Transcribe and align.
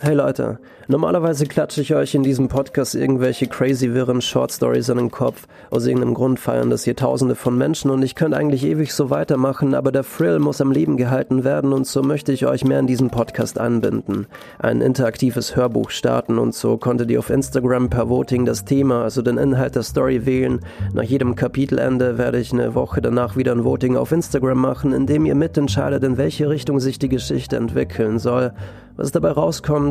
Hey 0.00 0.14
Leute, 0.14 0.60
normalerweise 0.86 1.44
klatsche 1.44 1.80
ich 1.80 1.92
euch 1.92 2.14
in 2.14 2.22
diesem 2.22 2.46
Podcast 2.46 2.94
irgendwelche 2.94 3.48
crazy 3.48 3.94
wirren 3.94 4.22
Short 4.22 4.52
Stories 4.52 4.90
an 4.90 4.98
den 4.98 5.10
Kopf. 5.10 5.48
Aus 5.70 5.86
irgendeinem 5.86 6.14
Grund 6.14 6.38
feiern 6.38 6.70
das 6.70 6.84
hier 6.84 6.94
tausende 6.94 7.34
von 7.34 7.58
Menschen 7.58 7.90
und 7.90 8.04
ich 8.04 8.14
könnte 8.14 8.36
eigentlich 8.36 8.64
ewig 8.64 8.94
so 8.94 9.10
weitermachen, 9.10 9.74
aber 9.74 9.90
der 9.90 10.04
Thrill 10.04 10.38
muss 10.38 10.60
am 10.60 10.70
Leben 10.70 10.98
gehalten 10.98 11.42
werden 11.42 11.72
und 11.72 11.84
so 11.84 12.04
möchte 12.04 12.30
ich 12.30 12.46
euch 12.46 12.64
mehr 12.64 12.78
in 12.78 12.86
diesen 12.86 13.10
Podcast 13.10 13.58
anbinden. 13.58 14.28
Ein 14.60 14.82
interaktives 14.82 15.56
Hörbuch 15.56 15.90
starten 15.90 16.38
und 16.38 16.54
so 16.54 16.76
konntet 16.76 17.10
ihr 17.10 17.18
auf 17.18 17.30
Instagram 17.30 17.90
per 17.90 18.08
Voting 18.08 18.44
das 18.44 18.64
Thema, 18.64 19.02
also 19.02 19.20
den 19.20 19.36
Inhalt 19.36 19.74
der 19.74 19.82
Story 19.82 20.26
wählen. 20.26 20.60
Nach 20.94 21.02
jedem 21.02 21.34
Kapitelende 21.34 22.18
werde 22.18 22.38
ich 22.38 22.52
eine 22.52 22.76
Woche 22.76 23.02
danach 23.02 23.36
wieder 23.36 23.50
ein 23.50 23.64
Voting 23.64 23.96
auf 23.96 24.12
Instagram 24.12 24.60
machen, 24.60 24.92
in 24.92 25.06
dem 25.06 25.26
ihr 25.26 25.34
mitentscheidet, 25.34 26.04
in 26.04 26.18
welche 26.18 26.48
Richtung 26.48 26.78
sich 26.78 27.00
die 27.00 27.08
Geschichte 27.08 27.56
entwickeln 27.56 28.20
soll. 28.20 28.52
Was 28.98 29.12
dabei 29.12 29.30
rauskommt, 29.30 29.87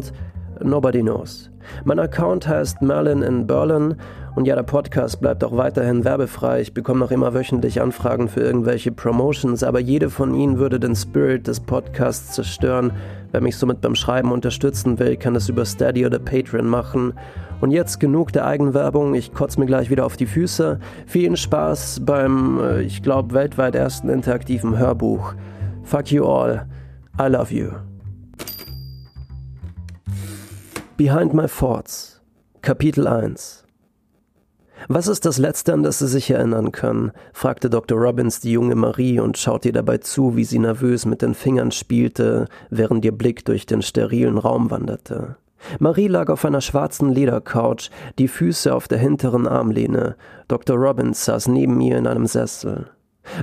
nobody 0.63 1.01
knows. 1.01 1.49
Mein 1.83 1.99
Account 1.99 2.47
heißt 2.47 2.81
Merlin 2.81 3.21
in 3.21 3.45
Berlin 3.45 3.95
und 4.35 4.45
ja, 4.45 4.55
der 4.55 4.63
Podcast 4.63 5.19
bleibt 5.19 5.43
auch 5.43 5.57
weiterhin 5.57 6.05
werbefrei. 6.05 6.61
Ich 6.61 6.73
bekomme 6.73 6.99
noch 6.99 7.11
immer 7.11 7.33
wöchentlich 7.33 7.81
Anfragen 7.81 8.27
für 8.27 8.41
irgendwelche 8.41 8.91
Promotions, 8.91 9.63
aber 9.63 9.79
jede 9.79 10.09
von 10.09 10.33
ihnen 10.33 10.59
würde 10.59 10.79
den 10.79 10.95
Spirit 10.95 11.47
des 11.47 11.59
Podcasts 11.59 12.33
zerstören. 12.33 12.93
Wer 13.31 13.41
mich 13.41 13.57
somit 13.57 13.81
beim 13.81 13.95
Schreiben 13.95 14.31
unterstützen 14.31 14.99
will, 14.99 15.17
kann 15.17 15.35
es 15.35 15.49
über 15.49 15.65
Steady 15.65 16.05
oder 16.05 16.19
Patreon 16.19 16.67
machen. 16.67 17.13
Und 17.59 17.71
jetzt 17.71 17.99
genug 17.99 18.31
der 18.31 18.45
Eigenwerbung, 18.45 19.15
ich 19.15 19.33
kotze 19.33 19.59
mir 19.59 19.65
gleich 19.65 19.89
wieder 19.89 20.05
auf 20.05 20.15
die 20.15 20.27
Füße. 20.27 20.79
Vielen 21.07 21.35
Spaß 21.35 22.01
beim, 22.05 22.59
äh, 22.59 22.81
ich 22.83 23.01
glaube, 23.01 23.33
weltweit 23.33 23.73
ersten 23.73 24.09
interaktiven 24.09 24.77
Hörbuch. 24.77 25.33
Fuck 25.83 26.11
you 26.11 26.25
all. 26.25 26.67
I 27.19 27.27
love 27.27 27.51
you. 27.51 27.86
Behind 30.97 31.31
My 31.31 31.45
Thoughts 31.45 32.23
Kapitel 32.63 33.05
1 33.05 33.65
Was 34.87 35.07
ist 35.07 35.27
das 35.27 35.37
Letzte, 35.37 35.73
an 35.73 35.83
das 35.83 35.99
Sie 35.99 36.07
sich 36.07 36.31
erinnern 36.31 36.71
können? 36.71 37.11
fragte 37.33 37.69
Dr. 37.69 37.99
Robbins 37.99 38.39
die 38.39 38.53
junge 38.53 38.73
Marie 38.73 39.19
und 39.19 39.37
schaute 39.37 39.69
ihr 39.69 39.73
dabei 39.73 39.99
zu, 39.99 40.35
wie 40.35 40.43
sie 40.43 40.57
nervös 40.57 41.05
mit 41.05 41.21
den 41.21 41.35
Fingern 41.35 41.69
spielte, 41.69 42.47
während 42.71 43.05
ihr 43.05 43.15
Blick 43.15 43.45
durch 43.45 43.67
den 43.67 43.83
sterilen 43.83 44.39
Raum 44.39 44.71
wanderte. 44.71 45.37
Marie 45.77 46.07
lag 46.07 46.29
auf 46.29 46.43
einer 46.45 46.61
schwarzen 46.61 47.11
Ledercouch, 47.11 47.91
die 48.17 48.27
Füße 48.27 48.73
auf 48.73 48.87
der 48.87 48.97
hinteren 48.97 49.47
Armlehne. 49.47 50.15
Dr. 50.47 50.77
Robbins 50.77 51.25
saß 51.25 51.49
neben 51.49 51.79
ihr 51.79 51.99
in 51.99 52.07
einem 52.07 52.25
Sessel. 52.25 52.89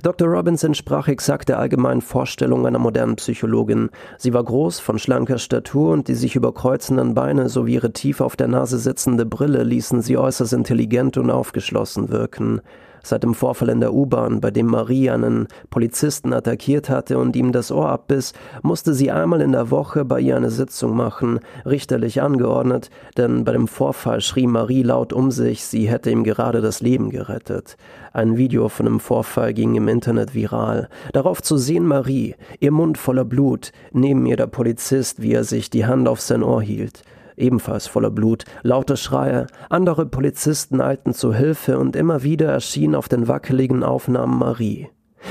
Dr. 0.02 0.28
Robbins 0.28 0.64
entsprach 0.64 1.08
exakt 1.08 1.48
der 1.48 1.58
allgemeinen 1.58 2.00
Vorstellung 2.00 2.66
einer 2.66 2.78
modernen 2.78 3.16
Psychologin. 3.16 3.90
Sie 4.18 4.32
war 4.34 4.44
groß, 4.44 4.80
von 4.80 4.98
schlanker 4.98 5.38
Statur 5.38 5.92
und 5.92 6.08
die 6.08 6.14
sich 6.14 6.36
überkreuzenden 6.36 7.14
Beine 7.14 7.48
sowie 7.48 7.74
ihre 7.74 7.92
tief 7.92 8.20
auf 8.20 8.36
der 8.36 8.48
Nase 8.48 8.78
sitzende 8.78 9.26
Brille 9.26 9.62
ließen 9.62 10.02
sie 10.02 10.16
äußerst 10.16 10.52
intelligent 10.52 11.16
und 11.16 11.30
aufgeschlossen 11.30 12.10
wirken. 12.10 12.60
Seit 13.06 13.22
dem 13.22 13.34
Vorfall 13.34 13.68
in 13.68 13.80
der 13.80 13.92
U-Bahn, 13.92 14.40
bei 14.40 14.50
dem 14.50 14.64
Marie 14.64 15.10
einen 15.10 15.46
Polizisten 15.68 16.32
attackiert 16.32 16.88
hatte 16.88 17.18
und 17.18 17.36
ihm 17.36 17.52
das 17.52 17.70
Ohr 17.70 17.90
abbiss, 17.90 18.32
musste 18.62 18.94
sie 18.94 19.10
einmal 19.10 19.42
in 19.42 19.52
der 19.52 19.70
Woche 19.70 20.06
bei 20.06 20.20
ihr 20.20 20.38
eine 20.38 20.50
Sitzung 20.50 20.96
machen, 20.96 21.40
richterlich 21.66 22.22
angeordnet, 22.22 22.88
denn 23.18 23.44
bei 23.44 23.52
dem 23.52 23.68
Vorfall 23.68 24.22
schrie 24.22 24.46
Marie 24.46 24.82
laut 24.82 25.12
um 25.12 25.30
sich, 25.30 25.66
sie 25.66 25.86
hätte 25.86 26.10
ihm 26.10 26.24
gerade 26.24 26.62
das 26.62 26.80
Leben 26.80 27.10
gerettet. 27.10 27.76
Ein 28.14 28.38
Video 28.38 28.70
von 28.70 28.86
dem 28.86 29.00
Vorfall 29.00 29.52
ging 29.52 29.74
im 29.74 29.88
Internet 29.88 30.34
viral. 30.34 30.88
Darauf 31.12 31.42
zu 31.42 31.58
sehen 31.58 31.84
Marie, 31.86 32.36
ihr 32.58 32.72
Mund 32.72 32.96
voller 32.96 33.26
Blut, 33.26 33.72
neben 33.92 34.24
ihr 34.24 34.38
der 34.38 34.46
Polizist, 34.46 35.20
wie 35.20 35.34
er 35.34 35.44
sich 35.44 35.68
die 35.68 35.84
Hand 35.84 36.08
auf 36.08 36.22
sein 36.22 36.42
Ohr 36.42 36.62
hielt 36.62 37.02
ebenfalls 37.36 37.86
voller 37.86 38.10
Blut, 38.10 38.44
laute 38.62 38.96
Schreie, 38.96 39.46
andere 39.70 40.06
Polizisten 40.06 40.80
eilten 40.80 41.14
zu 41.14 41.34
Hilfe 41.34 41.78
und 41.78 41.96
immer 41.96 42.22
wieder 42.22 42.48
erschien 42.48 42.94
auf 42.94 43.08
den 43.08 43.28
wackeligen 43.28 43.82
Aufnahmen 43.82 44.38
Marie. 44.38 44.88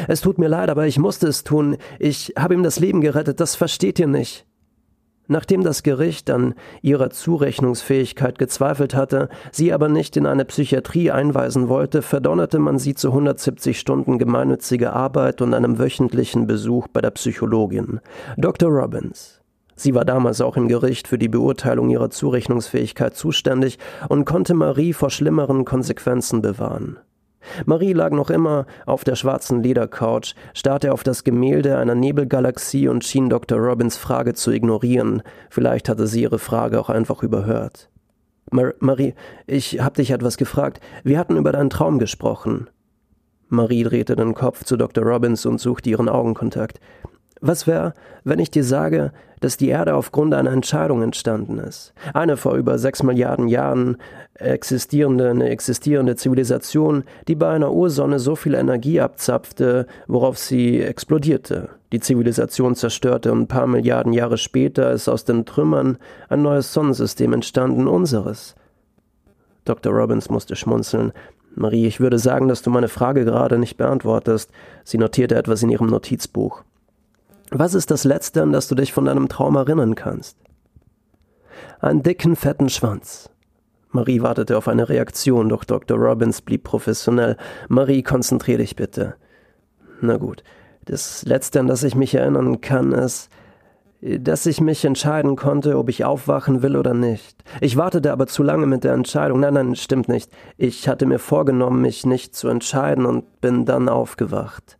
Es 0.07 0.21
tut 0.21 0.37
mir 0.37 0.47
leid, 0.47 0.69
aber 0.69 0.87
ich 0.87 0.99
musste 0.99 1.27
es 1.27 1.43
tun. 1.43 1.77
Ich 1.99 2.33
habe 2.37 2.53
ihm 2.53 2.63
das 2.63 2.79
Leben 2.79 3.01
gerettet, 3.01 3.39
das 3.39 3.55
versteht 3.55 3.99
ihr 3.99 4.07
nicht. 4.07 4.45
Nachdem 5.27 5.63
das 5.63 5.83
Gericht 5.83 6.29
an 6.29 6.53
ihrer 6.81 7.09
Zurechnungsfähigkeit 7.09 8.37
gezweifelt 8.37 8.93
hatte, 8.93 9.29
sie 9.51 9.71
aber 9.71 9.87
nicht 9.87 10.17
in 10.17 10.25
eine 10.25 10.43
Psychiatrie 10.43 11.11
einweisen 11.11 11.69
wollte, 11.69 12.01
verdonnerte 12.01 12.59
man 12.59 12.77
sie 12.77 12.93
zu 12.93 13.09
170 13.09 13.79
Stunden 13.79 14.17
gemeinnütziger 14.17 14.93
Arbeit 14.93 15.41
und 15.41 15.53
einem 15.53 15.79
wöchentlichen 15.79 16.45
Besuch 16.45 16.89
bei 16.89 16.99
der 16.99 17.11
Psychologin. 17.11 18.01
Dr. 18.37 18.69
Robbins. 18.69 19.42
Sie 19.83 19.93
war 19.93 20.05
damals 20.05 20.39
auch 20.39 20.55
im 20.55 20.69
Gericht 20.69 21.09
für 21.09 21.17
die 21.17 21.27
Beurteilung 21.27 21.89
ihrer 21.89 22.09
Zurechnungsfähigkeit 22.09 23.17
zuständig 23.17 23.79
und 24.07 24.23
konnte 24.23 24.53
Marie 24.53 24.93
vor 24.93 25.09
schlimmeren 25.09 25.65
Konsequenzen 25.65 26.41
bewahren. 26.41 26.99
Marie 27.65 27.91
lag 27.91 28.11
noch 28.11 28.29
immer 28.29 28.65
auf 28.85 29.03
der 29.03 29.15
schwarzen 29.17 29.61
Ledercouch, 29.61 30.35
starrte 30.53 30.93
auf 30.93 31.03
das 31.03 31.25
Gemälde 31.25 31.77
einer 31.77 31.95
Nebelgalaxie 31.95 32.87
und 32.87 33.03
schien 33.03 33.29
Dr. 33.29 33.59
Robins 33.59 33.97
Frage 33.97 34.33
zu 34.33 34.51
ignorieren. 34.51 35.21
Vielleicht 35.49 35.89
hatte 35.89 36.07
sie 36.07 36.21
ihre 36.21 36.39
Frage 36.39 36.79
auch 36.79 36.89
einfach 36.89 37.21
überhört. 37.21 37.89
Mar 38.51 38.75
Marie, 38.79 39.15
ich 39.47 39.81
hab 39.81 39.95
dich 39.95 40.11
etwas 40.11 40.37
gefragt. 40.37 40.79
Wir 41.03 41.19
hatten 41.19 41.35
über 41.35 41.51
deinen 41.51 41.69
Traum 41.69 41.99
gesprochen. 41.99 42.69
Marie 43.49 43.83
drehte 43.83 44.15
den 44.15 44.33
Kopf 44.33 44.63
zu 44.63 44.77
Dr. 44.77 45.03
Robbins 45.03 45.45
und 45.45 45.59
suchte 45.59 45.89
ihren 45.89 46.07
Augenkontakt. 46.07 46.79
Was 47.45 47.67
wäre, 47.67 47.93
wenn 48.23 48.39
ich 48.39 48.51
dir 48.51 48.63
sage, 48.63 49.11
dass 49.41 49.57
die 49.57 49.67
Erde 49.67 49.95
aufgrund 49.95 50.33
einer 50.33 50.53
Entscheidung 50.53 51.01
entstanden 51.01 51.57
ist? 51.57 51.93
Eine 52.13 52.37
vor 52.37 52.55
über 52.55 52.79
sechs 52.79 53.03
Milliarden 53.03 53.49
Jahren 53.49 53.97
existierende, 54.35 55.29
eine 55.29 55.49
existierende 55.49 56.15
Zivilisation, 56.15 57.03
die 57.27 57.35
bei 57.35 57.49
einer 57.49 57.73
Ursonne 57.73 58.19
so 58.19 58.37
viel 58.37 58.53
Energie 58.53 59.01
abzapfte, 59.01 59.87
worauf 60.07 60.37
sie 60.37 60.81
explodierte. 60.81 61.67
Die 61.91 61.99
Zivilisation 61.99 62.75
zerstörte 62.75 63.33
und 63.33 63.41
ein 63.41 63.47
paar 63.47 63.67
Milliarden 63.67 64.13
Jahre 64.13 64.37
später 64.37 64.93
ist 64.93 65.09
aus 65.09 65.25
den 65.25 65.45
Trümmern 65.45 65.97
ein 66.29 66.43
neues 66.43 66.71
Sonnensystem 66.71 67.33
entstanden, 67.33 67.89
unseres. 67.89 68.55
Dr. 69.65 69.91
Robbins 69.91 70.29
musste 70.29 70.55
schmunzeln. 70.55 71.11
Marie, 71.55 71.87
ich 71.87 71.99
würde 71.99 72.19
sagen, 72.19 72.47
dass 72.47 72.61
du 72.61 72.69
meine 72.69 72.87
Frage 72.87 73.25
gerade 73.25 73.57
nicht 73.57 73.75
beantwortest. 73.75 74.49
Sie 74.85 74.97
notierte 74.97 75.35
etwas 75.35 75.61
in 75.61 75.69
ihrem 75.69 75.87
Notizbuch. 75.87 76.63
Was 77.51 77.73
ist 77.73 77.91
das 77.91 78.03
Letzte, 78.03 78.41
an 78.41 78.51
das 78.51 78.67
du 78.67 78.75
dich 78.75 78.93
von 78.93 79.05
deinem 79.05 79.29
Traum 79.29 79.55
erinnern 79.55 79.95
kannst? 79.95 80.37
Einen 81.79 82.03
dicken, 82.03 82.35
fetten 82.35 82.69
Schwanz. 82.69 83.29
Marie 83.91 84.21
wartete 84.21 84.57
auf 84.57 84.67
eine 84.67 84.89
Reaktion, 84.89 85.49
doch 85.49 85.63
Dr. 85.63 85.97
Robbins 85.97 86.41
blieb 86.41 86.63
professionell. 86.63 87.37
Marie, 87.69 88.01
konzentrier 88.01 88.57
dich 88.57 88.75
bitte. 88.75 89.15
Na 90.01 90.17
gut. 90.17 90.43
Das 90.85 91.23
Letzte, 91.25 91.59
an 91.59 91.67
das 91.67 91.83
ich 91.83 91.95
mich 91.95 92.15
erinnern 92.15 92.59
kann, 92.59 92.91
ist, 92.91 93.29
dass 94.01 94.45
ich 94.45 94.59
mich 94.59 94.83
entscheiden 94.83 95.37
konnte, 95.37 95.77
ob 95.77 95.87
ich 95.87 96.03
aufwachen 96.03 96.61
will 96.61 96.75
oder 96.75 96.93
nicht. 96.93 97.43
Ich 97.61 97.77
wartete 97.77 98.11
aber 98.11 98.27
zu 98.27 98.43
lange 98.43 98.65
mit 98.65 98.83
der 98.83 98.93
Entscheidung. 98.93 99.39
Nein, 99.39 99.53
nein, 99.53 99.75
stimmt 99.75 100.09
nicht. 100.09 100.29
Ich 100.57 100.89
hatte 100.89 101.05
mir 101.05 101.19
vorgenommen, 101.19 101.81
mich 101.81 102.05
nicht 102.05 102.35
zu 102.35 102.49
entscheiden 102.49 103.05
und 103.05 103.39
bin 103.39 103.63
dann 103.65 103.87
aufgewacht. 103.87 104.77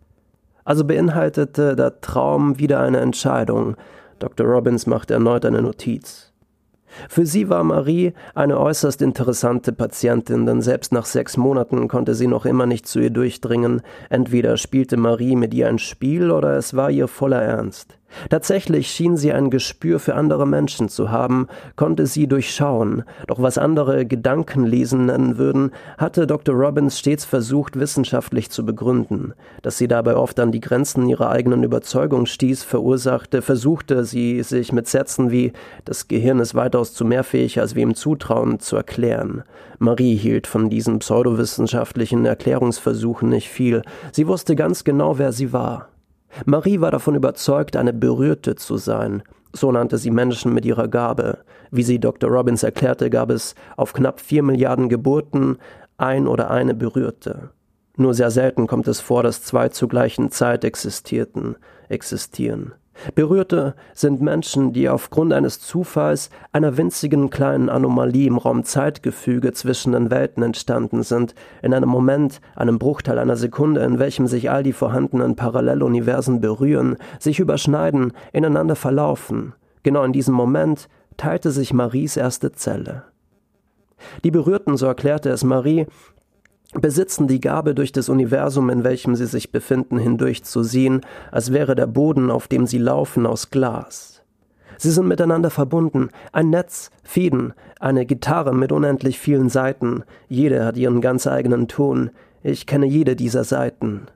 Also 0.65 0.85
beinhaltete 0.85 1.75
der 1.75 2.01
Traum 2.01 2.59
wieder 2.59 2.79
eine 2.79 2.99
Entscheidung. 2.99 3.75
Dr. 4.19 4.47
Robbins 4.47 4.87
machte 4.87 5.13
erneut 5.13 5.45
eine 5.45 5.61
Notiz. 5.61 6.33
Für 7.09 7.25
sie 7.25 7.49
war 7.49 7.63
Marie 7.63 8.13
eine 8.35 8.59
äußerst 8.59 9.01
interessante 9.01 9.73
Patientin, 9.73 10.45
denn 10.45 10.61
selbst 10.61 10.91
nach 10.91 11.05
sechs 11.05 11.37
Monaten 11.37 11.87
konnte 11.87 12.13
sie 12.13 12.27
noch 12.27 12.45
immer 12.45 12.65
nicht 12.65 12.87
zu 12.87 12.99
ihr 12.99 13.09
durchdringen. 13.09 13.81
Entweder 14.09 14.57
spielte 14.57 14.97
Marie 14.97 15.35
mit 15.35 15.53
ihr 15.53 15.67
ein 15.67 15.79
Spiel 15.79 16.31
oder 16.31 16.55
es 16.55 16.75
war 16.75 16.91
ihr 16.91 17.07
voller 17.07 17.41
Ernst. 17.41 17.97
Tatsächlich 18.29 18.89
schien 18.89 19.17
sie 19.17 19.31
ein 19.31 19.49
Gespür 19.49 19.99
für 19.99 20.15
andere 20.15 20.47
Menschen 20.47 20.89
zu 20.89 21.11
haben, 21.11 21.47
konnte 21.75 22.05
sie 22.07 22.27
durchschauen, 22.27 23.03
doch 23.27 23.41
was 23.41 23.57
andere 23.57 24.05
Gedankenlesen 24.05 25.07
nennen 25.07 25.37
würden, 25.37 25.71
hatte 25.97 26.27
Dr. 26.27 26.55
Robbins 26.55 26.99
stets 26.99 27.25
versucht, 27.25 27.79
wissenschaftlich 27.79 28.49
zu 28.49 28.65
begründen. 28.65 29.33
Dass 29.61 29.77
sie 29.77 29.87
dabei 29.87 30.15
oft 30.15 30.39
an 30.39 30.51
die 30.51 30.61
Grenzen 30.61 31.07
ihrer 31.07 31.29
eigenen 31.29 31.63
Überzeugung 31.63 32.25
stieß, 32.25 32.63
verursachte, 32.63 33.41
versuchte 33.41 34.05
sie 34.05 34.41
sich 34.43 34.71
mit 34.71 34.87
Sätzen 34.87 35.31
wie 35.31 35.53
das 35.85 36.07
Gehirn 36.07 36.39
ist 36.39 36.55
weitaus 36.55 36.93
zu 36.93 37.05
mehr 37.05 37.23
fähig, 37.23 37.59
als 37.59 37.75
wir 37.75 37.83
ihm 37.83 37.95
zutrauen, 37.95 38.59
zu 38.59 38.75
erklären. 38.75 39.43
Marie 39.79 40.15
hielt 40.15 40.47
von 40.47 40.69
diesen 40.69 40.99
pseudowissenschaftlichen 40.99 42.25
Erklärungsversuchen 42.25 43.29
nicht 43.29 43.49
viel. 43.49 43.81
Sie 44.11 44.27
wusste 44.27 44.55
ganz 44.55 44.83
genau, 44.83 45.17
wer 45.17 45.31
sie 45.31 45.51
war. 45.51 45.89
Marie 46.45 46.81
war 46.81 46.91
davon 46.91 47.15
überzeugt, 47.15 47.75
eine 47.75 47.93
Berührte 47.93 48.55
zu 48.55 48.77
sein. 48.77 49.23
So 49.53 49.71
nannte 49.71 49.97
sie 49.97 50.11
Menschen 50.11 50.53
mit 50.53 50.65
ihrer 50.65 50.87
Gabe. 50.87 51.39
Wie 51.71 51.83
sie 51.83 51.99
Dr. 51.99 52.29
Robbins 52.29 52.63
erklärte, 52.63 53.09
gab 53.09 53.29
es 53.29 53.55
auf 53.77 53.93
knapp 53.93 54.19
vier 54.19 54.43
Milliarden 54.43 54.89
Geburten 54.89 55.57
ein 55.97 56.27
oder 56.27 56.49
eine 56.49 56.73
Berührte. 56.73 57.51
Nur 57.95 58.15
sehr 58.15 58.31
selten 58.31 58.65
kommt 58.65 58.87
es 58.87 58.99
vor, 58.99 59.21
dass 59.21 59.43
zwei 59.43 59.69
zur 59.69 59.89
gleichen 59.89 60.31
Zeit 60.31 60.63
existierten, 60.63 61.55
existieren. 61.89 62.73
Berührte 63.15 63.75
sind 63.93 64.21
Menschen, 64.21 64.71
die 64.71 64.87
aufgrund 64.87 65.33
eines 65.33 65.59
Zufalls, 65.59 66.29
einer 66.51 66.77
winzigen 66.77 67.29
kleinen 67.29 67.69
Anomalie 67.69 68.27
im 68.27 68.37
Raum-Zeitgefüge 68.37 69.51
zwischen 69.53 69.93
den 69.93 70.11
Welten 70.11 70.43
entstanden 70.43 71.03
sind, 71.03 71.35
in 71.61 71.73
einem 71.73 71.89
Moment, 71.89 72.39
einem 72.55 72.79
Bruchteil 72.79 73.17
einer 73.17 73.35
Sekunde, 73.35 73.81
in 73.83 73.99
welchem 73.99 74.27
sich 74.27 74.49
all 74.51 74.63
die 74.63 74.73
vorhandenen 74.73 75.35
Paralleluniversen 75.35 76.39
berühren, 76.39 76.97
sich 77.19 77.39
überschneiden, 77.39 78.13
ineinander 78.31 78.75
verlaufen. 78.75 79.53
Genau 79.81 80.03
in 80.03 80.13
diesem 80.13 80.33
Moment 80.33 80.87
teilte 81.17 81.51
sich 81.51 81.73
Maries 81.73 82.15
erste 82.15 82.51
Zelle. 82.51 83.03
Die 84.23 84.31
Berührten, 84.31 84.77
so 84.77 84.85
erklärte 84.85 85.29
es 85.29 85.43
Marie, 85.43 85.87
besitzen 86.81 87.27
die 87.27 87.39
Gabe, 87.39 87.75
durch 87.75 87.91
das 87.91 88.09
Universum, 88.09 88.69
in 88.69 88.83
welchem 88.83 89.15
sie 89.15 89.25
sich 89.25 89.51
befinden, 89.51 89.97
hindurch 89.97 90.43
zu 90.43 90.63
sehen, 90.63 91.01
als 91.31 91.53
wäre 91.53 91.75
der 91.75 91.87
Boden, 91.87 92.31
auf 92.31 92.47
dem 92.47 92.65
sie 92.65 92.77
laufen, 92.77 93.25
aus 93.25 93.49
Glas. 93.49 94.21
Sie 94.77 94.91
sind 94.91 95.07
miteinander 95.07 95.49
verbunden, 95.49 96.09
ein 96.31 96.49
Netz, 96.49 96.89
Fäden, 97.03 97.53
eine 97.79 98.05
Gitarre 98.05 98.53
mit 98.53 98.71
unendlich 98.71 99.19
vielen 99.19 99.49
Saiten, 99.49 100.03
jede 100.27 100.65
hat 100.65 100.77
ihren 100.77 100.99
ganz 100.99 101.27
eigenen 101.27 101.67
Ton, 101.67 102.09
ich 102.41 102.65
kenne 102.65 102.85
jede 102.85 103.15
dieser 103.15 103.43
Saiten. 103.43 104.07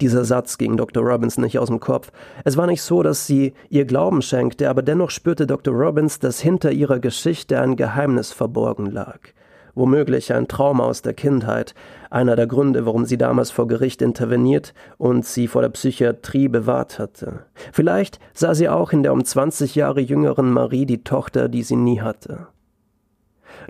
Dieser 0.00 0.24
Satz 0.24 0.58
ging 0.58 0.76
Dr. 0.76 1.04
Robbins 1.04 1.38
nicht 1.38 1.58
aus 1.58 1.68
dem 1.68 1.78
Kopf. 1.78 2.10
Es 2.44 2.56
war 2.56 2.66
nicht 2.66 2.82
so, 2.82 3.02
dass 3.02 3.26
sie 3.26 3.52
ihr 3.68 3.84
Glauben 3.84 4.22
schenkte, 4.22 4.68
aber 4.68 4.82
dennoch 4.82 5.10
spürte 5.10 5.46
Dr. 5.46 5.74
Robbins, 5.74 6.18
dass 6.18 6.40
hinter 6.40 6.72
ihrer 6.72 6.98
Geschichte 6.98 7.60
ein 7.60 7.76
Geheimnis 7.76 8.32
verborgen 8.32 8.86
lag 8.86 9.20
womöglich 9.74 10.32
ein 10.32 10.48
Trauma 10.48 10.84
aus 10.84 11.02
der 11.02 11.14
Kindheit, 11.14 11.74
einer 12.10 12.36
der 12.36 12.46
Gründe, 12.46 12.86
warum 12.86 13.04
sie 13.04 13.18
damals 13.18 13.50
vor 13.50 13.66
Gericht 13.66 14.02
interveniert 14.02 14.74
und 14.98 15.24
sie 15.24 15.48
vor 15.48 15.62
der 15.62 15.70
Psychiatrie 15.70 16.48
bewahrt 16.48 16.98
hatte. 16.98 17.46
Vielleicht 17.72 18.18
sah 18.34 18.54
sie 18.54 18.68
auch 18.68 18.92
in 18.92 19.02
der 19.02 19.12
um 19.12 19.24
20 19.24 19.74
Jahre 19.74 20.00
jüngeren 20.00 20.52
Marie 20.52 20.86
die 20.86 21.04
Tochter, 21.04 21.48
die 21.48 21.62
sie 21.62 21.76
nie 21.76 22.00
hatte. 22.00 22.48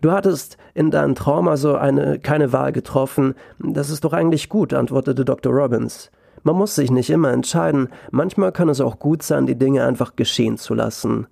Du 0.01 0.11
hattest 0.11 0.57
in 0.75 0.91
deinem 0.91 1.15
Trauma 1.15 1.57
so 1.57 1.77
eine 1.77 2.19
keine 2.19 2.53
Wahl 2.53 2.73
getroffen. 2.73 3.35
Das 3.59 3.91
ist 3.91 4.05
doch 4.05 4.13
eigentlich 4.13 4.49
gut, 4.49 4.73
antwortete 4.73 5.25
Dr. 5.25 5.53
Robbins. 5.53 6.11
Man 6.43 6.57
muss 6.57 6.75
sich 6.75 6.91
nicht 6.91 7.11
immer 7.11 7.31
entscheiden. 7.31 7.89
Manchmal 8.11 8.53
kann 8.53 8.69
es 8.69 8.81
auch 8.81 8.99
gut 8.99 9.23
sein, 9.23 9.47
die 9.47 9.59
Dinge 9.59 9.85
einfach 9.85 10.17
geschehen 10.17 10.57
zu 10.57 10.75
lassen. 10.75 11.27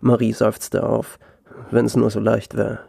Marie 0.00 0.32
seufzte 0.32 0.86
auf. 0.86 1.18
Wenn 1.70 1.86
es 1.86 1.96
nur 1.96 2.10
so 2.10 2.20
leicht 2.20 2.56
wäre. 2.56 2.80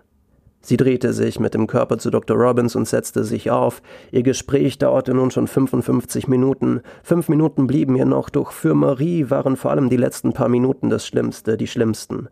Sie 0.66 0.78
drehte 0.78 1.14
sich 1.14 1.40
mit 1.40 1.54
dem 1.54 1.68
Körper 1.68 2.00
zu 2.00 2.10
Dr. 2.10 2.36
Robbins 2.36 2.76
und 2.76 2.88
setzte 2.88 3.24
sich 3.24 3.52
auf. 3.52 3.84
Ihr 4.12 4.24
Gespräch 4.24 4.80
dauerte 4.80 5.14
nun 5.14 5.30
schon 5.30 5.46
55 5.46 6.28
Minuten. 6.28 6.82
Fünf 7.04 7.30
Minuten 7.30 7.68
blieben 7.68 7.96
ihr 7.96 8.06
noch, 8.06 8.32
doch 8.32 8.52
für 8.52 8.74
Marie 8.74 9.30
waren 9.30 9.58
vor 9.58 9.70
allem 9.70 9.92
die 9.92 9.98
letzten 9.98 10.34
paar 10.34 10.50
Minuten 10.50 10.90
das 10.90 11.06
Schlimmste, 11.06 11.56
die 11.56 11.68
schlimmsten. 11.68 12.30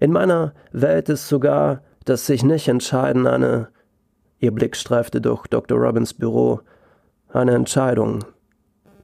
In 0.00 0.10
meiner 0.10 0.52
Welt 0.72 1.08
ist 1.10 1.28
sogar 1.28 1.82
das 2.04 2.26
sich 2.26 2.42
nicht 2.42 2.66
entscheiden 2.66 3.28
eine. 3.28 3.68
Ihr 4.40 4.50
Blick 4.50 4.74
streifte 4.74 5.20
durch 5.20 5.46
Dr. 5.46 5.78
Robbins 5.78 6.12
Büro. 6.12 6.62
Eine 7.32 7.54
Entscheidung. 7.54 8.24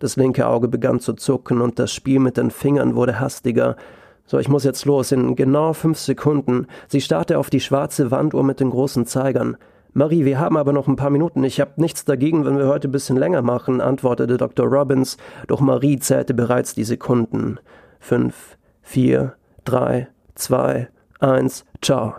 Das 0.01 0.17
linke 0.17 0.49
Auge 0.49 0.67
begann 0.67 0.99
zu 0.99 1.13
zucken 1.13 1.61
und 1.61 1.79
das 1.79 1.93
Spiel 1.93 2.19
mit 2.19 2.37
den 2.37 2.51
Fingern 2.51 2.97
wurde 2.97 3.21
hastiger. 3.21 3.77
So, 4.27 4.39
ich 4.39 4.49
muss 4.49 4.65
jetzt 4.65 4.85
los. 4.85 5.13
In 5.13 5.37
genau 5.37 5.73
fünf 5.73 5.99
Sekunden. 5.99 6.67
Sie 6.89 7.01
starrte 7.01 7.39
auf 7.39 7.49
die 7.49 7.61
schwarze 7.61 8.11
Wanduhr 8.11 8.43
mit 8.43 8.61
den 8.61 8.71
großen 8.71 9.07
Zeigern. 9.07 9.57
Marie, 9.93 10.25
wir 10.25 10.39
haben 10.39 10.57
aber 10.57 10.73
noch 10.73 10.89
ein 10.89 10.97
paar 10.97 11.11
Minuten. 11.11 11.43
Ich 11.45 11.61
habe 11.61 11.73
nichts 11.77 12.05
dagegen, 12.05 12.45
wenn 12.45 12.59
wir 12.59 12.67
heute 12.67 12.89
ein 12.89 12.93
bisschen 12.93 13.17
länger 13.17 13.41
machen, 13.41 13.81
antwortete 13.81 14.37
Dr. 14.37 14.67
Robbins, 14.67 15.17
doch 15.47 15.61
Marie 15.61 15.99
zählte 15.99 16.35
bereits 16.35 16.75
die 16.75 16.85
Sekunden. 16.85 17.59
Fünf, 17.99 18.59
vier, 18.83 19.37
drei, 19.65 20.09
zwei, 20.35 20.89
eins, 21.19 21.65
ciao. 21.81 22.17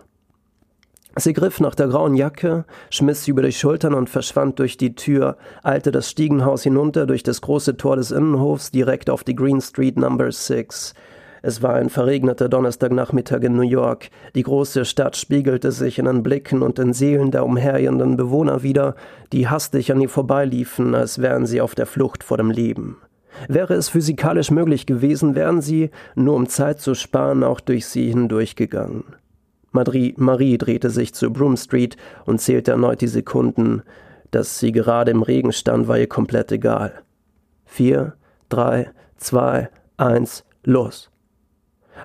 Sie 1.18 1.34
griff 1.34 1.60
nach 1.60 1.76
der 1.76 1.88
grauen 1.88 2.16
Jacke, 2.16 2.66
schmiss 2.90 3.24
sie 3.24 3.32
über 3.32 3.44
die 3.44 3.52
Schultern 3.52 3.94
und 3.94 4.10
verschwand 4.10 4.58
durch 4.58 4.78
die 4.78 4.96
Tür, 4.96 5.38
eilte 5.62 5.92
das 5.92 6.10
Stiegenhaus 6.10 6.64
hinunter 6.64 7.06
durch 7.06 7.22
das 7.22 7.42
große 7.42 7.78
Tor 7.78 7.96
des 7.96 8.12
Innenhofs 8.12 8.72
direkt 8.72 9.10
auf 9.10 9.24
die 9.24 9.36
Green 9.36 9.62
Street 9.62 9.98
Number 9.98 10.32
6. 10.32 10.96
Es 11.48 11.62
war 11.62 11.76
ein 11.76 11.90
verregneter 11.90 12.50
Donnerstagnachmittag 12.50 13.42
in 13.42 13.56
New 13.56 13.62
York. 13.62 14.10
Die 14.36 14.44
große 14.44 14.84
Stadt 14.84 15.16
spiegelte 15.16 15.72
sich 15.72 15.98
in 15.98 16.04
den 16.04 16.22
Blicken 16.22 16.62
und 16.62 16.78
den 16.78 16.92
Seelen 16.92 17.32
der 17.32 17.46
umherirrenden 17.46 18.18
Bewohner 18.18 18.64
wieder, 18.64 18.96
die 19.32 19.48
hastig 19.48 19.90
an 19.94 20.02
ihr 20.02 20.10
vorbeiliefen, 20.10 20.94
als 20.94 21.22
wären 21.22 21.46
sie 21.46 21.62
auf 21.62 21.74
der 21.74 21.86
Flucht 21.86 22.26
vor 22.26 22.36
dem 22.36 22.52
Leben. 22.52 22.98
Wäre 23.48 23.76
es 23.76 23.88
physikalisch 23.88 24.52
möglich 24.52 24.86
gewesen, 24.86 25.36
wären 25.36 25.62
sie, 25.62 25.90
nur 26.16 26.36
um 26.36 26.50
Zeit 26.50 26.82
zu 26.82 26.96
sparen, 26.96 27.46
auch 27.46 27.62
durch 27.62 27.86
sie 27.86 28.10
hindurchgegangen. 28.10 29.06
Madri 29.72 30.16
Marie 30.18 30.58
drehte 30.58 30.90
sich 30.90 31.14
zu 31.14 31.32
Broom 31.32 31.56
Street 31.56 31.96
und 32.26 32.42
zählte 32.42 32.72
erneut 32.72 33.00
die 33.00 33.08
Sekunden. 33.08 33.84
Dass 34.32 34.60
sie 34.60 34.74
gerade 34.74 35.12
im 35.12 35.22
Regen 35.22 35.54
stand, 35.54 35.88
war 35.88 35.98
ihr 35.98 36.10
komplett 36.10 36.52
egal. 36.52 37.04
Vier, 37.64 38.16
drei, 38.50 38.92
zwei, 39.16 39.70
eins, 39.96 40.44
los. 40.66 41.10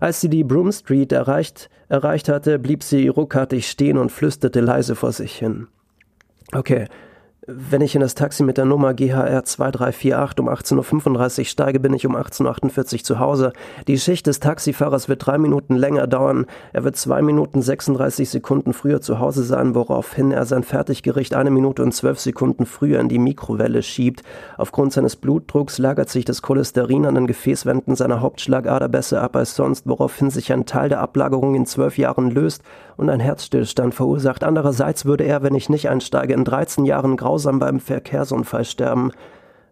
Als 0.00 0.21
sie 0.21 0.29
die 0.29 0.44
Broom 0.44 0.73
Street 0.73 1.12
erreicht, 1.12 1.71
erreicht 1.89 2.29
hatte, 2.29 2.59
blieb 2.59 2.83
sie 2.83 3.09
ruckartig 3.09 3.69
stehen 3.69 3.99
und 3.99 4.11
flüsterte 4.11 4.61
leise 4.61 4.94
vor 4.94 5.12
sich 5.12 5.37
hin. 5.37 5.69
Okay, 6.53 6.87
wenn 7.49 7.81
ich 7.81 7.97
in 7.97 8.00
das 8.00 8.15
Taxi 8.15 8.44
mit 8.44 8.56
der 8.56 8.67
Nummer 8.67 8.94
GHR 8.94 9.43
2348 9.44 10.39
um 10.39 10.49
18.35 10.49 11.39
Uhr 11.41 11.44
steige, 11.47 11.81
bin 11.81 11.93
ich 11.93 12.06
um 12.06 12.15
18.48 12.15 12.93
Uhr 12.93 13.03
zu 13.03 13.19
Hause. 13.19 13.53
Die 13.89 13.99
Schicht 13.99 14.29
des 14.29 14.39
Taxifahrers 14.39 15.09
wird 15.09 15.27
drei 15.27 15.39
Minuten 15.39 15.75
länger 15.75 16.06
dauern. 16.06 16.47
Er 16.73 16.85
wird 16.85 16.97
zwei 16.97 17.21
Minuten 17.21 17.61
36 17.61 18.31
Sekunden 18.31 18.73
früher 18.73 19.00
zu 19.00 19.19
Hause 19.19 19.43
sein, 19.43 19.75
woraufhin 19.75 20.31
er 20.31 20.47
sein 20.47 20.62
Fertiggericht 20.62 21.35
eine 21.35 21.50
Minute 21.50 21.83
und 21.83 21.91
zwölf 21.93 22.21
Sekunden 22.21 22.65
früher 22.65 23.00
in 23.00 23.09
die 23.09 23.19
Mikrowelle 23.19 23.83
schiebt. 23.83 24.23
Aufgrund 24.56 24.93
seines 24.93 25.17
Blutdrucks 25.17 25.79
lagert 25.79 26.11
sich 26.11 26.25
das 26.25 26.43
Cholesterin 26.43 27.06
an 27.06 27.17
den 27.17 27.27
Gefäßwänden 27.27 27.97
seiner 27.97 28.21
Hauptschlagader 28.21 28.88
besser 28.88 29.21
ab 29.21 29.35
als 29.35 29.56
sonst, 29.56 29.88
woraufhin 29.88 30.31
sich 30.31 30.53
ein 30.53 30.65
Teil 30.65 30.91
der 30.91 31.00
Ablagerung 31.00 31.56
in 31.56 31.67
zwölf 31.67 31.99
Jahren 31.99 32.31
löst 32.31 32.62
und 32.97 33.11
ein 33.11 33.21
Herzstillstand 33.21 33.95
verursacht. 33.95 34.45
Andererseits 34.45 35.05
würde 35.05 35.25
er, 35.25 35.43
wenn 35.43 35.56
ich 35.56 35.69
nicht 35.69 35.88
einsteige, 35.88 36.35
in 36.35 36.45
13 36.45 36.85
Jahren 36.85 37.17
grausam 37.32 37.58
beim 37.58 37.81
Verkehrsunfall 37.81 38.67
sterben. 38.67 39.11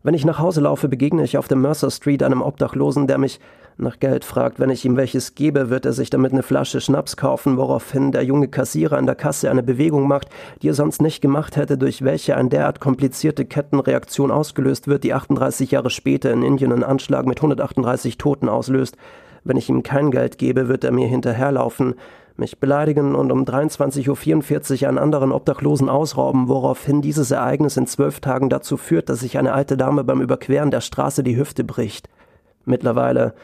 Wenn 0.03 0.15
ich 0.15 0.25
nach 0.25 0.39
Hause 0.39 0.63
laufe, 0.63 0.89
begegne 0.89 1.23
ich 1.25 1.37
auf 1.37 1.47
der 1.47 1.59
Mercer 1.59 1.91
Street 1.91 2.23
einem 2.23 2.41
Obdachlosen, 2.41 3.07
der 3.07 3.19
mich 3.19 3.39
nach 3.77 4.01
Geld 4.01 4.25
fragt. 4.25 4.59
Wenn 4.59 4.71
ich 4.71 4.87
ihm 4.87 4.97
welches 4.97 5.35
gebe, 5.35 5.69
wird 5.69 5.85
er 5.85 5.93
sich 5.93 6.09
damit 6.09 6.33
eine 6.33 6.43
Flasche 6.43 6.81
Schnaps 6.81 7.19
kaufen, 7.19 7.59
woraufhin 7.59 8.13
der 8.13 8.25
junge 8.25 8.49
Kassierer 8.49 8.97
an 8.97 9.05
der 9.05 9.15
Kasse 9.15 9.51
eine 9.51 9.63
Bewegung 9.63 10.09
macht, 10.09 10.31
die 10.63 10.71
er 10.71 10.75
sonst 10.75 11.03
nicht 11.03 11.21
gemacht 11.21 11.57
hätte, 11.57 11.77
durch 11.77 12.03
welche 12.03 12.35
eine 12.35 12.49
derart 12.49 12.81
komplizierte 12.81 13.45
Kettenreaktion 13.45 14.31
ausgelöst 14.31 14.89
wird, 14.89 15.05
die 15.05 15.13
38 15.13 15.71
Jahre 15.71 15.91
später 15.91 16.33
in 16.33 16.43
Indien 16.43 16.73
einen 16.73 16.83
Anschlag 16.83 17.27
mit 17.27 17.41
138 17.41 18.17
Toten 18.17 18.49
auslöst. 18.49 18.97
Wenn 19.45 19.57
ich 19.57 19.69
ihm 19.69 19.83
kein 19.83 20.11
Geld 20.11 20.39
gebe, 20.39 20.69
wird 20.69 20.85
er 20.85 20.93
mir 20.93 21.09
hinterherlaufen 21.09 21.95
mich 22.41 22.59
beleidigen 22.59 23.15
und 23.15 23.31
um 23.31 23.45
23.44 23.45 24.83
Uhr 24.83 24.89
einen 24.89 24.99
anderen 24.99 25.31
Obdachlosen 25.31 25.89
ausrauben, 25.89 26.49
woraufhin 26.49 27.03
dieses 27.03 27.31
Ereignis 27.31 27.77
in 27.77 27.87
zwölf 27.87 28.19
Tagen 28.19 28.49
dazu 28.49 28.77
führt, 28.77 29.09
dass 29.09 29.21
sich 29.21 29.39
eine 29.39 29.53
alte 29.53 29.77
Dame 29.77 30.03
beim 30.03 30.21
Überqueren 30.21 30.73
der 30.73 30.81
Straße 30.81 31.23
die 31.23 31.37
Hüfte 31.37 31.63
bricht. 31.63 32.09
Mittlerweile 32.65 33.35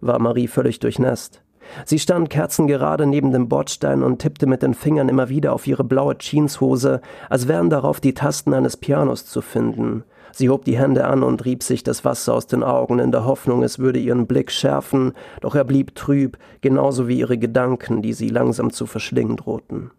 war 0.00 0.20
Marie 0.20 0.46
völlig 0.46 0.78
durchnässt. 0.78 1.41
Sie 1.84 1.98
stand 1.98 2.30
kerzengerade 2.30 3.06
neben 3.06 3.32
dem 3.32 3.48
Bordstein 3.48 4.02
und 4.02 4.18
tippte 4.18 4.46
mit 4.46 4.62
den 4.62 4.74
Fingern 4.74 5.08
immer 5.08 5.28
wieder 5.28 5.52
auf 5.52 5.66
ihre 5.66 5.84
blaue 5.84 6.16
Jeanshose, 6.18 7.00
als 7.28 7.48
wären 7.48 7.70
darauf 7.70 8.00
die 8.00 8.14
Tasten 8.14 8.54
eines 8.54 8.76
Pianos 8.76 9.26
zu 9.26 9.40
finden. 9.40 10.04
Sie 10.32 10.48
hob 10.48 10.64
die 10.64 10.78
Hände 10.78 11.06
an 11.06 11.22
und 11.22 11.44
rieb 11.44 11.62
sich 11.62 11.82
das 11.82 12.04
Wasser 12.04 12.34
aus 12.34 12.46
den 12.46 12.62
Augen 12.62 12.98
in 12.98 13.12
der 13.12 13.26
Hoffnung, 13.26 13.62
es 13.62 13.78
würde 13.78 13.98
ihren 13.98 14.26
Blick 14.26 14.50
schärfen, 14.50 15.12
doch 15.40 15.54
er 15.54 15.64
blieb 15.64 15.94
trüb, 15.94 16.38
genauso 16.62 17.06
wie 17.06 17.18
ihre 17.18 17.36
Gedanken, 17.36 18.00
die 18.00 18.14
sie 18.14 18.28
langsam 18.28 18.72
zu 18.72 18.86
verschlingen 18.86 19.36
drohten. 19.36 19.90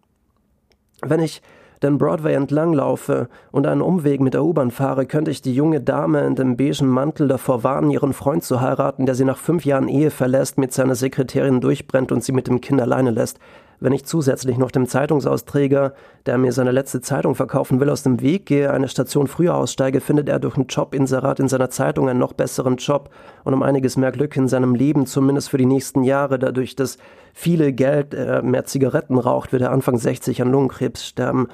Wenn 1.02 1.20
ich 1.20 1.40
den 1.84 1.98
Broadway 1.98 2.34
entlang 2.34 2.72
laufe 2.72 3.28
und 3.52 3.66
einen 3.66 3.82
Umweg 3.82 4.20
mit 4.20 4.34
der 4.34 4.44
U-Bahn 4.44 4.70
fahre, 4.70 5.06
könnte 5.06 5.30
ich 5.30 5.42
die 5.42 5.54
junge 5.54 5.80
Dame 5.80 6.22
in 6.22 6.34
dem 6.34 6.56
beigen 6.56 6.88
Mantel 6.88 7.28
davor 7.28 7.62
warnen, 7.62 7.90
ihren 7.90 8.12
Freund 8.12 8.42
zu 8.42 8.60
heiraten, 8.60 9.06
der 9.06 9.14
sie 9.14 9.24
nach 9.24 9.38
fünf 9.38 9.64
Jahren 9.64 9.88
Ehe 9.88 10.10
verlässt, 10.10 10.58
mit 10.58 10.72
seiner 10.72 10.94
Sekretärin 10.94 11.60
durchbrennt 11.60 12.10
und 12.10 12.24
sie 12.24 12.32
mit 12.32 12.48
dem 12.48 12.60
Kind 12.60 12.80
alleine 12.80 13.10
lässt. 13.10 13.38
Wenn 13.80 13.92
ich 13.92 14.06
zusätzlich 14.06 14.56
noch 14.56 14.70
dem 14.70 14.86
Zeitungsausträger, 14.86 15.92
der 16.26 16.38
mir 16.38 16.52
seine 16.52 16.70
letzte 16.70 17.00
Zeitung 17.00 17.34
verkaufen 17.34 17.80
will, 17.80 17.90
aus 17.90 18.02
dem 18.02 18.22
Weg 18.22 18.46
gehe, 18.46 18.72
eine 18.72 18.88
Station 18.88 19.26
früher 19.26 19.54
aussteige, 19.54 20.00
findet 20.00 20.28
er 20.28 20.38
durch 20.38 20.56
ein 20.56 20.66
Jobinserat 20.68 21.40
in 21.40 21.48
seiner 21.48 21.70
Zeitung 21.70 22.08
einen 22.08 22.18
noch 22.18 22.32
besseren 22.32 22.76
Job 22.76 23.10
und 23.42 23.52
um 23.52 23.62
einiges 23.62 23.96
mehr 23.96 24.12
Glück 24.12 24.36
in 24.36 24.48
seinem 24.48 24.74
Leben, 24.74 25.06
zumindest 25.06 25.50
für 25.50 25.58
die 25.58 25.66
nächsten 25.66 26.02
Jahre, 26.02 26.38
dadurch, 26.38 26.76
dass 26.76 26.98
viele 27.34 27.72
Geld 27.72 28.14
äh, 28.14 28.40
mehr 28.42 28.64
Zigaretten 28.64 29.18
raucht, 29.18 29.52
wird 29.52 29.62
er 29.62 29.72
Anfang 29.72 29.98
60 29.98 30.40
an 30.40 30.50
Lungenkrebs 30.50 31.06
sterben. 31.06 31.48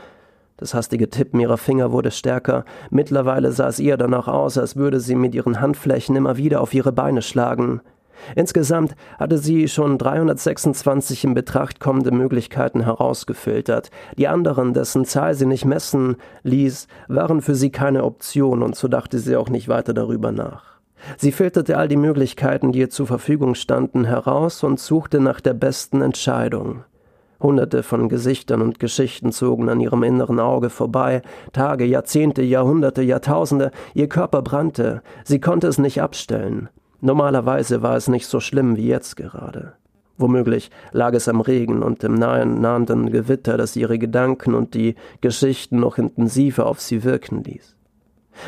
Das 0.60 0.74
hastige 0.74 1.08
Tippen 1.08 1.40
ihrer 1.40 1.56
Finger 1.56 1.90
wurde 1.90 2.10
stärker. 2.10 2.66
Mittlerweile 2.90 3.50
sah 3.50 3.68
es 3.68 3.78
ihr 3.78 3.96
danach 3.96 4.28
aus, 4.28 4.58
als 4.58 4.76
würde 4.76 5.00
sie 5.00 5.14
mit 5.14 5.34
ihren 5.34 5.62
Handflächen 5.62 6.16
immer 6.16 6.36
wieder 6.36 6.60
auf 6.60 6.74
ihre 6.74 6.92
Beine 6.92 7.22
schlagen. 7.22 7.80
Insgesamt 8.36 8.94
hatte 9.18 9.38
sie 9.38 9.68
schon 9.68 9.96
326 9.96 11.24
in 11.24 11.32
Betracht 11.32 11.80
kommende 11.80 12.10
Möglichkeiten 12.10 12.82
herausgefiltert. 12.82 13.90
Die 14.18 14.28
anderen, 14.28 14.74
dessen 14.74 15.06
Zahl 15.06 15.34
sie 15.34 15.46
nicht 15.46 15.64
messen 15.64 16.16
ließ, 16.42 16.88
waren 17.08 17.40
für 17.40 17.54
sie 17.54 17.70
keine 17.70 18.04
Option 18.04 18.62
und 18.62 18.76
so 18.76 18.86
dachte 18.86 19.18
sie 19.18 19.36
auch 19.36 19.48
nicht 19.48 19.68
weiter 19.68 19.94
darüber 19.94 20.30
nach. 20.30 20.78
Sie 21.16 21.32
filterte 21.32 21.78
all 21.78 21.88
die 21.88 21.96
Möglichkeiten, 21.96 22.72
die 22.72 22.80
ihr 22.80 22.90
zur 22.90 23.06
Verfügung 23.06 23.54
standen, 23.54 24.04
heraus 24.04 24.62
und 24.62 24.78
suchte 24.78 25.20
nach 25.20 25.40
der 25.40 25.54
besten 25.54 26.02
Entscheidung. 26.02 26.84
Hunderte 27.40 27.82
von 27.82 28.08
Gesichtern 28.08 28.62
und 28.62 28.78
Geschichten 28.78 29.32
zogen 29.32 29.68
an 29.68 29.80
ihrem 29.80 30.02
inneren 30.02 30.40
Auge 30.40 30.70
vorbei, 30.70 31.22
Tage, 31.52 31.84
Jahrzehnte, 31.84 32.42
Jahrhunderte, 32.42 33.02
Jahrtausende, 33.02 33.70
ihr 33.94 34.08
Körper 34.08 34.42
brannte, 34.42 35.02
sie 35.24 35.40
konnte 35.40 35.66
es 35.66 35.78
nicht 35.78 36.02
abstellen. 36.02 36.68
Normalerweise 37.00 37.82
war 37.82 37.96
es 37.96 38.08
nicht 38.08 38.26
so 38.26 38.40
schlimm 38.40 38.76
wie 38.76 38.86
jetzt 38.86 39.16
gerade. 39.16 39.72
Womöglich 40.18 40.70
lag 40.92 41.14
es 41.14 41.28
am 41.28 41.40
Regen 41.40 41.82
und 41.82 42.02
dem 42.02 42.12
nahen, 42.12 42.60
nahenden 42.60 43.10
Gewitter, 43.10 43.56
das 43.56 43.74
ihre 43.74 43.98
Gedanken 43.98 44.54
und 44.54 44.74
die 44.74 44.96
Geschichten 45.22 45.80
noch 45.80 45.96
intensiver 45.96 46.66
auf 46.66 46.78
sie 46.78 47.04
wirken 47.04 47.42
ließ. 47.42 47.74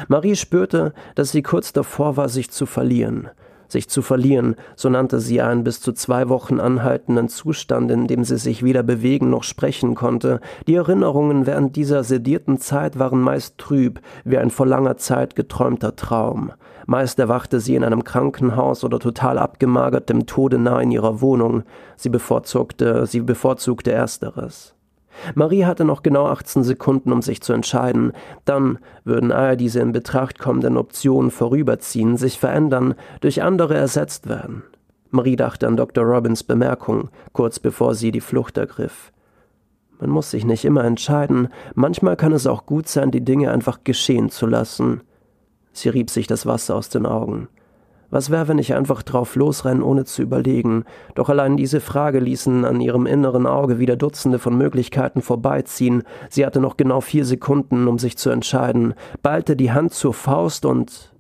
Marie 0.09 0.37
spürte, 0.37 0.93
dass 1.15 1.33
sie 1.33 1.43
kurz 1.43 1.73
davor 1.73 2.19
war, 2.19 2.29
sich 2.29 2.51
zu 2.51 2.67
verlieren, 2.67 3.31
sich 3.73 3.89
zu 3.89 4.03
verlieren, 4.03 4.55
so 4.77 4.89
nannte 4.89 5.19
sie 5.19 5.41
einen 5.41 5.65
bis 5.65 5.81
zu 5.81 5.93
zwei 5.93 6.29
Wochen 6.29 6.61
anhaltenden 6.61 7.29
Zustand, 7.29 7.91
in 7.91 8.07
dem 8.07 8.25
sie 8.25 8.39
sich 8.39 8.63
weder 8.63 8.83
bewegen 8.83 9.31
noch 9.31 9.43
sprechen 9.43 9.95
konnte. 9.95 10.41
Die 10.67 10.75
Erinnerungen 10.75 11.47
während 11.47 11.75
dieser 11.75 12.05
sedierten 12.05 12.59
Zeit 12.59 12.99
waren 12.99 13.21
meist 13.21 13.59
trüb, 13.59 14.01
wie 14.25 14.39
ein 14.39 14.51
vor 14.51 14.67
langer 14.67 14.97
Zeit 14.99 15.35
geträumter 15.35 15.97
Traum. 15.97 16.53
Meist 16.87 17.19
erwachte 17.19 17.61
sie 17.61 17.75
in 17.75 17.85
einem 17.85 18.05
Krankenhaus 18.05 18.85
oder 18.85 18.99
total 18.99 19.39
abgemagert 19.39 20.09
dem 20.09 20.27
Tode 20.27 20.59
nah 20.59 20.81
in 20.81 20.91
ihrer 20.91 21.21
Wohnung. 21.21 21.63
Sie 21.97 22.09
bevorzugte, 22.09 23.07
sie 23.07 23.21
bevorzugte 23.21 23.93
Ersteres. 23.93 24.75
Marie 25.35 25.65
hatte 25.65 25.85
noch 25.85 26.03
genau 26.03 26.27
18 26.27 26.65
Sekunden, 26.65 27.13
um 27.13 27.23
sich 27.23 27.43
zu 27.43 27.53
entscheiden. 27.53 28.13
Dann 28.45 28.79
würden 29.05 29.33
all 29.33 29.57
diese 29.57 29.81
in 29.81 29.93
Betracht 29.93 30.39
kommenden 30.39 30.77
Optionen 30.77 31.31
vorüberziehen, 31.31 32.17
sich 32.17 32.39
verändern, 32.39 32.95
durch 33.21 33.43
andere 33.43 33.75
ersetzt 33.75 34.29
werden. 34.29 34.63
Marie 35.11 35.37
dachte 35.37 35.67
an 35.67 35.77
Dr. 35.77 36.05
Robbins 36.05 36.43
Bemerkung, 36.43 37.11
kurz 37.33 37.59
bevor 37.59 37.95
sie 37.95 38.13
die 38.13 38.21
Flucht 38.21 38.57
ergriff. 38.57 39.13
Man 40.01 40.11
muss 40.11 40.31
sich 40.31 40.45
nicht 40.45 40.65
immer 40.65 40.85
entscheiden, 40.85 41.49
manchmal 41.75 42.17
kann 42.17 42.33
es 42.33 42.47
auch 42.47 42.67
gut 42.67 42.89
sein, 42.89 43.11
die 43.11 43.25
Dinge 43.25 43.53
einfach 43.53 43.85
geschehen 43.85 44.31
zu 44.31 44.47
lassen. 44.47 45.03
Sie 45.73 45.91
rieb 45.91 46.11
sich 46.11 46.27
das 46.27 46.47
Wasser 46.47 46.75
aus 46.75 46.89
den 46.89 47.07
Augen. 47.07 47.49
Was 48.13 48.29
wäre, 48.29 48.47
wenn 48.47 48.59
ich 48.59 48.75
einfach 48.75 49.03
drauf 49.03 49.37
losrenne, 49.37 49.83
ohne 49.83 50.05
zu 50.05 50.21
überlegen? 50.21 50.85
Doch 51.15 51.31
allein 51.31 51.57
diese 51.57 51.81
Frage 51.81 52.19
ließen 52.19 52.67
an 52.67 52.83
ihrem 52.83 53.07
inneren 53.07 53.47
Auge 53.47 53.79
wieder 53.79 53.97
Dutzende 53.97 54.39
von 54.39 54.55
Möglichkeiten 54.55 55.23
vorbeiziehen. 55.23 56.03
Sie 56.29 56.45
hatte 56.45 56.61
noch 56.61 56.77
genau 56.77 57.01
vier 57.01 57.25
Sekunden, 57.25 57.89
um 57.89 57.99
sich 57.99 58.19
zu 58.19 58.29
entscheiden, 58.29 58.93
ballte 59.23 59.57
die 59.57 59.73
Hand 59.73 59.95
zur 59.95 60.13
Faust 60.13 60.67
und 60.67 61.12